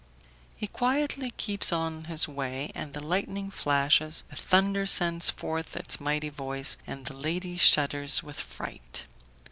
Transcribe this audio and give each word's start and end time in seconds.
He 0.57 0.65
quietly 0.65 1.29
keeps 1.37 1.71
on 1.71 2.05
his 2.05 2.27
way, 2.27 2.71
and 2.73 2.91
the 2.95 3.05
lightning 3.05 3.51
flashes, 3.51 4.23
the 4.31 4.35
thunder 4.35 4.87
sends 4.87 5.29
forth 5.29 5.75
its 5.75 5.99
mighty 5.99 6.29
voice, 6.29 6.75
and 6.87 7.05
the 7.05 7.13
lady 7.15 7.55
shudders 7.55 8.23
with 8.23 8.39
fright. 8.39 9.05